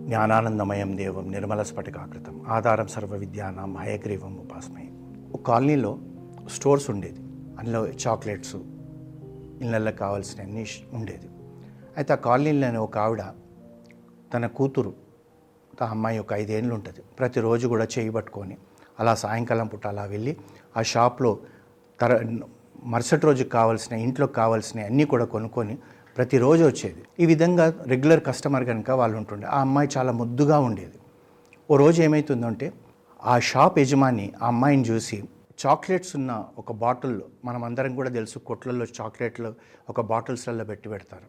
[0.00, 2.44] జ్ఞానానందమయం దేవం నిర్మల స్ఫటికాకృతం.
[2.48, 4.94] ఆధారం సర్వ విద్యానం హయగ్రీవం ఉపాసమయం
[5.34, 5.98] ఒక కాలనీలో
[6.48, 7.20] స్టోర్స్ ఉండేది.
[7.58, 8.56] అందులో చాక్లెట్స్
[9.60, 11.28] ఇళ్ళల్లో కావాల్సిన అన్నీ ఉండేది.
[11.96, 13.22] అయితే ఆ కాలనీలోనే ఒక ఆవిడ
[14.34, 14.94] తన కూతురు
[15.82, 17.02] ఆ అమ్మాయి ఒక ఐదేళ్ళు ఉంటుంది.
[17.18, 18.56] ప్రతిరోజు కూడా చేయి పట్టుకొని
[19.00, 20.36] అలా సాయంకాలం పూట అలా వెళ్ళి
[20.76, 21.38] ఆ షాప్లో
[22.00, 22.36] తర
[22.84, 25.78] మరుసటి రోజుకి కావాల్సిన ఇంట్లోకి కావాల్సిన అన్నీ కూడా కొనుక్కొని
[26.20, 27.02] ప్రతిరోజు వచ్చేది.
[27.22, 30.98] ఈ విధంగా రెగ్యులర్ కస్టమర్ కనుక వాళ్ళు ఉంటుండే ఆ అమ్మాయి చాలా ముద్దుగా ఉండేది.
[31.70, 32.66] ఓ రోజు ఏమవుతుందంటే
[33.32, 35.18] ఆ షాప్ యజమాని ఆ అమ్మాయిని చూసి
[35.62, 39.54] చాక్లెట్స్ ఉన్న ఒక బాటిల్ మనం అందరం కూడా తెలుసు కొట్లలో చాక్లెట్లు
[39.88, 41.28] ఒక బాటిల్స్లలో పెట్టి పెడతారు.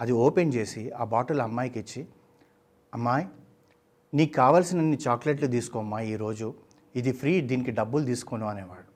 [0.00, 2.02] అది ఓపెన్ చేసి ఆ బాటిల్ అమ్మాయికి ఇచ్చి
[2.94, 3.26] అమ్మాయి
[4.14, 6.54] నీకు కావాల్సినన్ని చాక్లెట్లు తీసుకోమ్మా ఈరోజు
[6.96, 8.90] ఇది ఫ్రీ దీనికి డబ్బులు తీసుకోను అనేవాడు.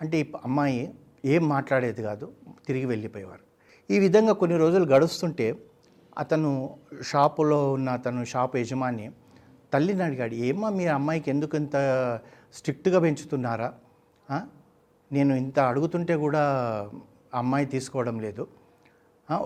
[0.00, 0.94] అంటే ఈ అమ్మాయి
[1.34, 2.28] ఏం మాట్లాడేది కాదు
[2.66, 3.45] తిరిగి వెళ్ళిపోయేవారు.
[3.90, 5.46] ఈ విధంగా కొన్ని రోజులు గడుస్తుంటే
[6.22, 6.50] అతను
[7.10, 9.06] షాపులో ఉన్న అతను షాప్ యజమాని
[9.72, 11.76] తల్లిని అడిగాడు ఏమ్మా మీ అమ్మాయికి ఎందుకు ఇంత
[12.56, 13.68] స్ట్రిక్ట్గా పెంచుతున్నారా?
[15.10, 16.42] నేను ఇంత అడుగుతుంటే కూడా
[17.40, 18.44] అమ్మాయి తీసుకోవడం లేదు.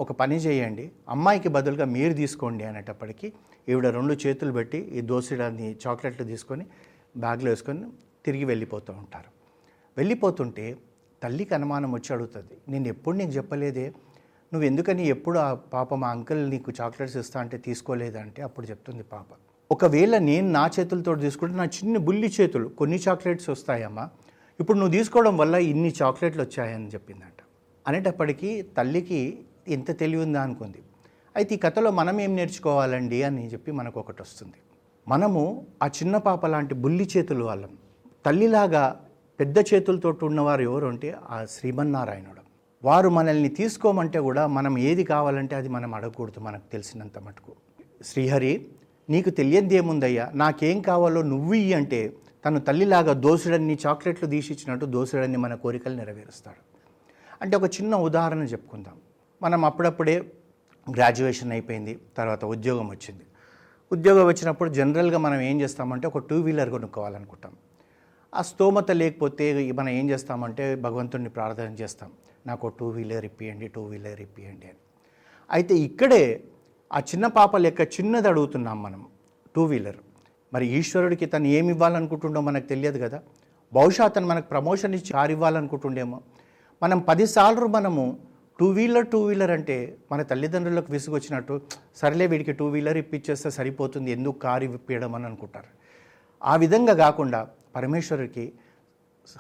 [0.03, 0.85] ఒక పని చేయండి.
[1.15, 3.29] అమ్మాయికి బదులుగా మీరు తీసుకోండి అనేటప్పటికీ
[3.71, 6.65] ఈవిడ రెండు చేతులు పెట్టి ఈ దోసిడాన్ని చాక్లెట్లు తీసుకొని
[7.25, 7.87] బ్యాగ్లో వేసుకొని
[8.27, 9.31] తిరిగి వెళ్ళిపోతూ ఉంటారు.
[9.97, 10.65] వెళ్ళిపోతుంటే
[11.23, 13.87] తల్లికి అనుమానం వచ్చి అడుగుతుంది నేను ఎప్పుడు నీకు చెప్పలేదే?
[14.53, 19.27] నువ్వు ఎందుకని ఎప్పుడు ఆ పాప మా అంకుల్ నీకు చాక్లెట్స్ ఇస్తా అంటే తీసుకోలేదంటే అప్పుడు చెప్తుంది పాప.
[19.73, 24.09] ఒకవేళ నేను నా చేతులతో తీసుకుంటే నా చిన్న బుల్లి చేతులు కొన్ని చాక్లెట్స్ వస్తాయమ్మా.
[24.61, 27.45] ఇప్పుడు నువ్వు తీసుకోవడం వల్ల ఇన్ని చాక్లెట్లు వచ్చాయని చెప్పిందంట.
[27.87, 30.83] అనేటప్పటికీ తల్లికి ఎంత తెలివి ఉందా అనుకుంది.
[31.37, 34.59] అయితే ఈ కథలో మనం ఏం నేర్చుకోవాలండి అని చెప్పి మనకు ఒకటి వస్తుంది.
[35.09, 37.71] మనము ఆ చిన్న పాప లాంటి బుల్లి చేతులు వాళ్ళం.
[38.27, 39.01] తల్లిలాగా
[39.41, 42.40] పెద్ద చేతులతో ఉన్నవారు ఎవరు అంటే ఆ శ్రీమన్నారాయణుడు.
[42.85, 47.53] వారు మనల్ని తీసుకోమంటే కూడా మనం ఏది కావాలంటే అది మనం అడగకూడదు మనకు తెలిసినంత మటుకు.
[48.05, 48.67] శ్రీహరి
[49.11, 50.31] నీకు తెలియంది ఏముందయ్యా?
[50.35, 52.13] నాకేం కావాలో నువ్వు ఇయ్యి అంటే
[52.45, 56.61] తను తల్లిలాగా దోసుడన్ని చాక్లెట్లు తీసిచ్చినట్టు దోసుడన్ని మన కోరికలు నెరవేరుస్తాడు.
[57.43, 58.95] అంటే ఒక చిన్న ఉదాహరణ చెప్పుకుందాం.
[59.43, 60.33] మనం అప్పుడప్పుడే
[60.87, 63.25] గ్రాడ్యుయేషన్ అయిపోయింది తర్వాత ఉద్యోగం వచ్చింది.
[63.93, 67.53] ఉద్యోగం వచ్చినప్పుడు జనరల్గా మనం ఏం చేస్తామంటే ఒక టూ వీలర్ కొనుక్కోవాలనుకుంటాం.
[68.35, 72.11] ఆ స్తోమత లేకపోతే మనం ఏం చేస్తామంటే భగవంతుడిని ప్రార్థన చేస్తాం.
[72.49, 74.81] నాకు టూ వీలర్ ఇప్పియండి టూ వీలర్ ఇప్పియండి అని.
[75.51, 76.23] అయితే ఇక్కడే
[76.97, 79.03] ఆ చిన్న పాప లెక్క చిన్నది అడుగుతున్నాం మనం
[79.55, 80.01] టూ వీలర్
[80.55, 83.19] మరి ఈశ్వరుడికి తను ఏమి ఇవ్వాలనుకుంటుండో మనకు తెలియదు కదా.
[83.73, 86.19] బహుశా అతను మనకు ప్రమోషన్ ఇచ్చి కారు ఇవ్వాలనుకుంటుండేమో.
[86.83, 88.05] మనం పదిసార్లు మనము
[88.59, 89.77] టూ వీలర్ టూ వీలర్ అంటే
[90.11, 91.55] మన తల్లిదండ్రులకు విసుగొచ్చినట్టు
[92.01, 95.71] సరేలే వీడికి టూ వీలర్ ఇప్పించేస్తే సరిపోతుంది ఎందుకు కారు ఇప్పించడం అని అనుకుంటారు.
[96.43, 97.41] ఆ విధంగా కాకుండా
[97.77, 98.45] పరమేశ్వరుడికి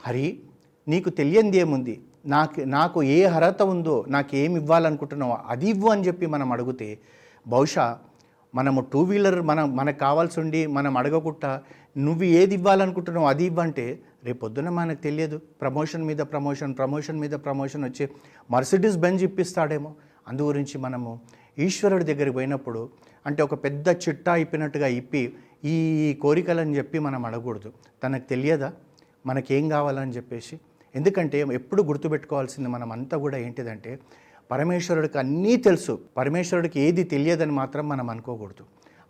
[0.04, 0.26] హరి
[0.86, 1.96] నీకు తెలియంది ఏముంది?
[2.26, 6.98] నాకు నాకు ఏ అర్హత ఉందో నాకు ఏమి ఇవ్వాలనుకుంటున్నావో అది ఇవ్వు అని చెప్పి మనం అడిగితే
[7.46, 7.98] బహుశా
[8.54, 11.62] మనము టూ వీలర్ మనం మనకు కావాల్సి ఉండి మనం అడగకుండా
[11.96, 15.40] నువ్వు ఏది ఇవ్వాలనుకుంటున్నావు అది ఇవ్వంటే రేపు పొద్దున మనకు తెలియదు.
[15.60, 18.08] ప్రమోషన్ మీద ప్రమోషన్ ప్రమోషన్ మీద ప్రమోషన్ వచ్చి
[18.50, 19.94] మర్సిడీస్ బెంజ్ ఇప్పిస్తాడేమో.
[20.28, 21.20] అందు గురించి మనము
[21.58, 22.88] ఈశ్వరుడి దగ్గరికి పోయినప్పుడు
[23.26, 27.72] అంటే ఒక పెద్ద చిట్టా ఇప్పినట్టుగా ఇప్పి ఈ కోరికలని చెప్పి మనం అడగకూడదు.
[28.02, 28.72] తనకు తెలియదా?
[29.26, 30.60] మనకేం కావాలని చెప్పేసి
[30.94, 34.00] ఎందుకంటే ఎప్పుడు గుర్తుపెట్టుకోవాల్సింది మనం అంతా కూడా ఏంటిదంటే
[34.50, 35.98] పరమేశ్వరుడికి అన్నీ తెలుసు.
[36.16, 38.64] పరమేశ్వరుడికి ఏది తెలియదని మాత్రం మనం అనుకోకూడదు.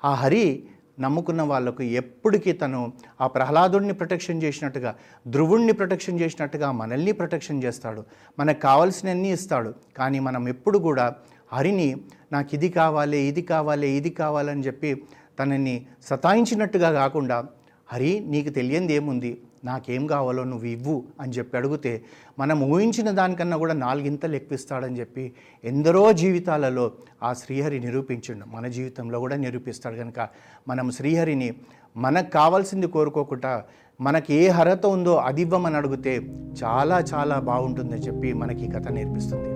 [0.04, 0.68] ఆ హరి
[1.00, 4.96] నమ్ముకున్న వాళ్ళకు ఎప్పటికీ తను ఆ ప్రహ్లాదుడిని ప్రొటెక్షన్ చేసినట్టుగా
[5.28, 8.04] ధ్రువుణ్ణి ప్రొటెక్షన్ చేసినట్టుగా మనల్ని ప్రొటెక్షన్ చేస్తాడు.
[8.38, 9.74] మనకు కావాల్సినవన్నీ ఇస్తాడు.
[9.96, 11.14] కానీ మనం ఎప్పుడు కూడా
[11.52, 11.88] హరిని
[12.32, 15.02] నాకు ఇది కావాలి ఇది కావాలి ఇది కావాలని చెప్పి
[15.38, 17.44] తనని సతాయించినట్టుగా కాకుండా
[17.92, 19.42] హరి నీకు తెలియంది ఏముంది?
[19.64, 22.02] నాకేం కావాలో నువ్వు ఇవ్వు అని చెప్పి అడిగితే
[22.38, 25.32] మనం ఊహించిన దానికన్నా కూడా నాలుగింతలు ఎక్కువిస్తాడని చెప్పి
[25.64, 28.44] ఎందరో జీవితాలలో ఆ శ్రీహరి నిరూపించిండు.
[28.56, 30.28] మన జీవితంలో కూడా నిరూపిస్తాడు కనుక
[30.68, 31.54] మనం శ్రీహరిని
[31.96, 33.64] మనకు కావాల్సింది కోరుకోకుండా
[34.00, 36.18] మనకి ఏ అర్హత ఉందో అది ఇవ్వమని అడిగితే
[36.64, 39.48] చాలా చాలా బాగుంటుందని చెప్పి మనకి ఈ కథ నేర్పిస్తుంది.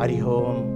[0.00, 0.75] హరి ఓం.